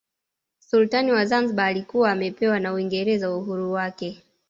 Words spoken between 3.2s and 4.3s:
uhuru wake